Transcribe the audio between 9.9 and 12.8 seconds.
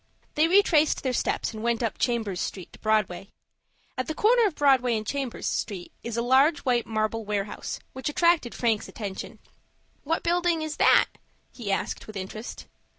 "What building is that?" he asked, with interest.